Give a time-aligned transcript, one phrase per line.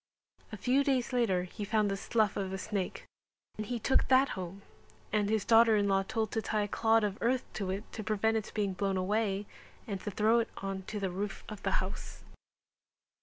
[0.51, 3.05] A few days later he found the slough of a snake
[3.55, 4.63] and he took that home
[5.13, 8.03] and his daughter in law told to tie a clod of earth to it to
[8.03, 9.45] prevent its being blown away,
[9.85, 12.23] and to throw it on to the roof of the house.